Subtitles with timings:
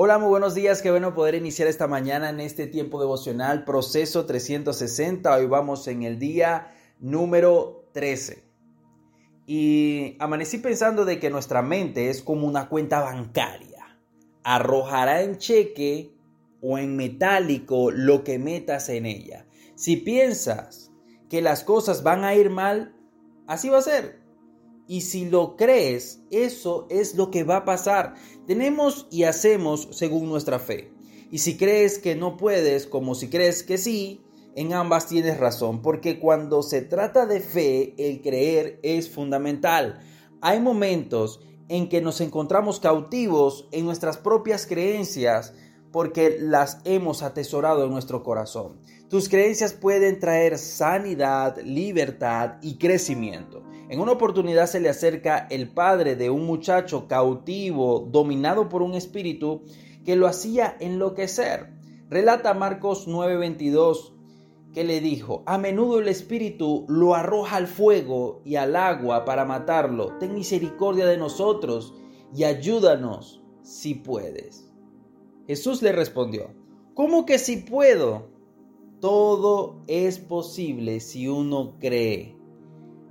[0.00, 0.80] Hola, muy buenos días.
[0.80, 5.34] Qué bueno poder iniciar esta mañana en este tiempo devocional, proceso 360.
[5.34, 8.44] Hoy vamos en el día número 13.
[9.48, 13.98] Y amanecí pensando de que nuestra mente es como una cuenta bancaria.
[14.44, 16.14] Arrojará en cheque
[16.62, 19.48] o en metálico lo que metas en ella.
[19.74, 20.92] Si piensas
[21.28, 22.94] que las cosas van a ir mal,
[23.48, 24.20] así va a ser.
[24.88, 28.14] Y si lo crees, eso es lo que va a pasar.
[28.46, 30.90] Tenemos y hacemos según nuestra fe.
[31.30, 34.22] Y si crees que no puedes, como si crees que sí,
[34.56, 40.00] en ambas tienes razón, porque cuando se trata de fe, el creer es fundamental.
[40.40, 45.52] Hay momentos en que nos encontramos cautivos en nuestras propias creencias
[45.92, 48.80] porque las hemos atesorado en nuestro corazón.
[49.08, 53.62] Tus creencias pueden traer sanidad, libertad y crecimiento.
[53.88, 58.94] En una oportunidad se le acerca el padre de un muchacho cautivo, dominado por un
[58.94, 59.62] espíritu
[60.04, 61.72] que lo hacía enloquecer.
[62.10, 64.14] Relata Marcos 9:22
[64.74, 69.46] que le dijo, a menudo el espíritu lo arroja al fuego y al agua para
[69.46, 70.18] matarlo.
[70.18, 71.94] Ten misericordia de nosotros
[72.34, 74.67] y ayúdanos si puedes.
[75.48, 76.50] Jesús le respondió,
[76.92, 78.28] ¿cómo que si puedo?
[79.00, 82.36] Todo es posible si uno cree.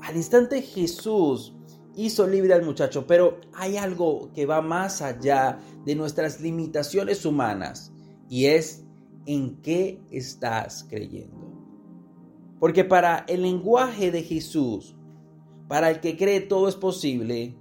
[0.00, 1.52] Al instante Jesús
[1.96, 7.92] hizo libre al muchacho, pero hay algo que va más allá de nuestras limitaciones humanas
[8.28, 8.84] y es
[9.26, 11.50] en qué estás creyendo.
[12.60, 14.94] Porque para el lenguaje de Jesús,
[15.66, 17.56] para el que cree todo es posible,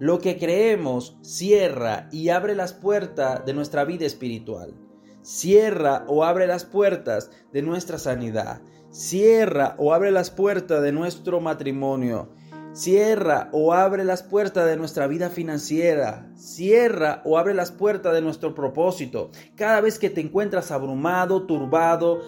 [0.00, 4.74] lo que creemos cierra y abre las puertas de nuestra vida espiritual.
[5.22, 11.40] Cierra o abre las puertas de nuestra sanidad cierra o abre las puertas de nuestro
[11.40, 12.28] matrimonio,
[12.72, 18.20] cierra o abre las puertas de nuestra vida financiera, cierra o abre las puertas de
[18.20, 19.30] nuestro propósito.
[19.54, 22.20] Cada vez que te encuentras abrumado, turbado,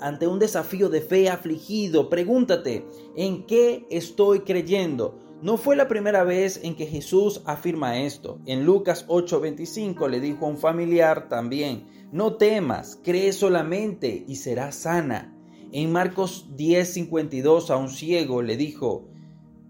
[0.00, 5.18] ante un desafío de fe afligido, pregúntate, ¿en qué estoy creyendo?
[5.42, 8.38] No fue la primera vez en que Jesús afirma esto.
[8.46, 14.76] En Lucas 8:25 le dijo a un familiar también, no temas, cree solamente y serás
[14.76, 15.36] sana.
[15.72, 19.08] En Marcos 10:52 a un ciego le dijo,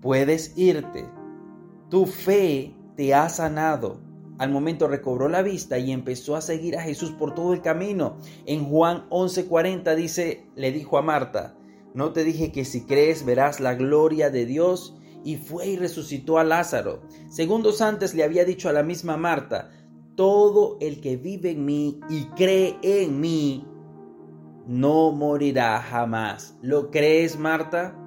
[0.02, 1.08] puedes irte,
[1.88, 4.02] tu fe te ha sanado.
[4.36, 8.18] Al momento recobró la vista y empezó a seguir a Jesús por todo el camino.
[8.44, 11.56] En Juan 11:40 dice, le dijo a Marta,
[11.94, 14.98] ¿no te dije que si crees verás la gloria de Dios?
[15.24, 17.02] Y fue y resucitó a Lázaro.
[17.30, 19.70] Segundos antes le había dicho a la misma Marta,
[20.16, 23.66] todo el que vive en mí y cree en mí,
[24.66, 26.56] no morirá jamás.
[26.62, 27.98] ¿Lo crees, Marta?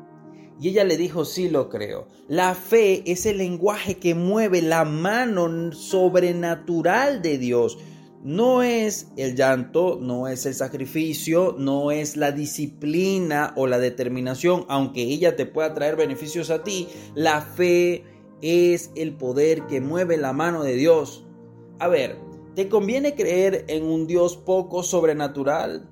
[0.60, 2.08] Y ella le dijo, sí lo creo.
[2.28, 7.78] La fe es el lenguaje que mueve la mano sobrenatural de Dios.
[8.26, 14.66] No es el llanto, no es el sacrificio, no es la disciplina o la determinación,
[14.68, 16.88] aunque ella te pueda traer beneficios a ti.
[17.14, 18.04] La fe
[18.42, 21.24] es el poder que mueve la mano de Dios.
[21.78, 22.18] A ver,
[22.56, 25.88] ¿te conviene creer en un Dios poco sobrenatural?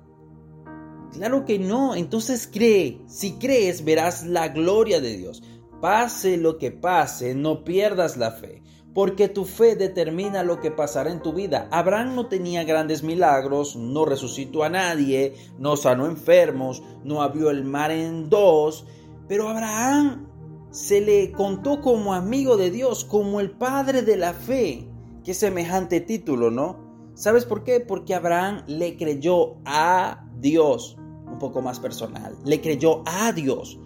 [1.12, 3.00] Claro que no, entonces cree.
[3.06, 5.44] Si crees, verás la gloria de Dios.
[5.80, 8.63] Pase lo que pase, no pierdas la fe,
[8.94, 11.68] porque tu fe determina lo que pasará en tu vida.
[11.72, 17.64] Abraham no tenía grandes milagros, no resucitó a nadie, no sanó enfermos, no abrió el
[17.64, 18.86] mar en dos,
[19.28, 20.28] pero Abraham
[20.70, 24.88] se le contó como amigo de Dios, como el padre de la fe.
[25.24, 27.12] Qué semejante título, ¿no?
[27.14, 27.80] ¿Sabes por qué?
[27.80, 30.96] Porque Abraham le creyó a Dios
[31.26, 32.36] un poco más personal.
[32.44, 33.78] Le creyó a Dios.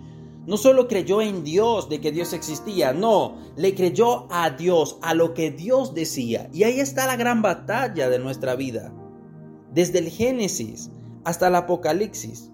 [0.48, 5.12] No solo creyó en Dios, de que Dios existía, no, le creyó a Dios, a
[5.12, 6.48] lo que Dios decía.
[6.54, 8.90] Y ahí está la gran batalla de nuestra vida.
[9.74, 10.90] Desde el Génesis
[11.22, 12.50] hasta el Apocalipsis.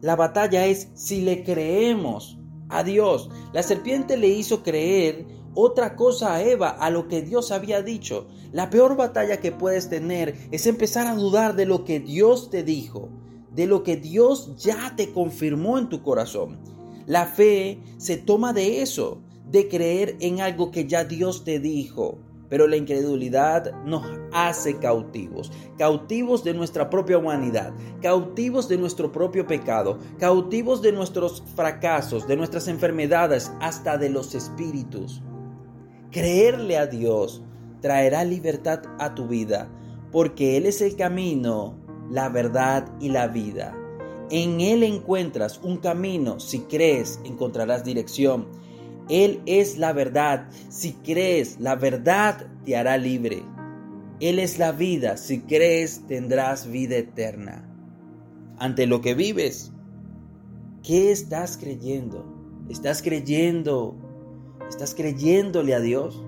[0.00, 2.38] La batalla es si le creemos
[2.70, 3.28] a Dios.
[3.52, 8.26] La serpiente le hizo creer otra cosa a Eva, a lo que Dios había dicho.
[8.52, 12.62] La peor batalla que puedes tener es empezar a dudar de lo que Dios te
[12.62, 13.10] dijo
[13.50, 16.77] de lo que Dios ya te confirmó en tu corazón.
[17.08, 22.18] La fe se toma de eso, de creer en algo que ya Dios te dijo.
[22.50, 27.72] Pero la incredulidad nos hace cautivos, cautivos de nuestra propia humanidad,
[28.02, 34.34] cautivos de nuestro propio pecado, cautivos de nuestros fracasos, de nuestras enfermedades, hasta de los
[34.34, 35.22] espíritus.
[36.10, 37.42] Creerle a Dios
[37.80, 39.70] traerá libertad a tu vida,
[40.12, 41.74] porque Él es el camino,
[42.10, 43.74] la verdad y la vida.
[44.30, 46.38] En Él encuentras un camino.
[46.40, 48.46] Si crees, encontrarás dirección.
[49.08, 50.48] Él es la verdad.
[50.68, 53.42] Si crees, la verdad te hará libre.
[54.20, 55.16] Él es la vida.
[55.16, 57.64] Si crees, tendrás vida eterna.
[58.58, 59.72] Ante lo que vives,
[60.82, 62.26] ¿qué estás creyendo?
[62.68, 63.96] ¿Estás creyendo?
[64.68, 66.22] ¿Estás creyéndole a Dios?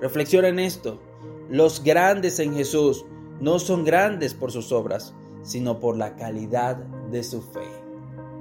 [0.00, 1.00] Reflexiona en esto.
[1.48, 3.06] Los grandes en Jesús
[3.40, 5.14] no son grandes por sus obras,
[5.46, 7.86] sino por la calidad de su fe.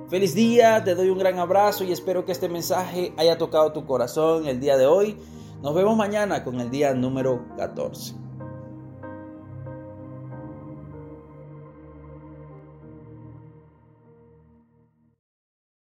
[0.10, 3.86] Feliz día, te doy un gran abrazo y espero que este mensaje haya tocado tu
[3.86, 5.18] corazón el día de hoy.
[5.62, 8.25] Nos vemos mañana con el día número 14.